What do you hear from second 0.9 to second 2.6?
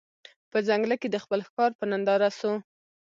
کي د خپل ښکار په ننداره سو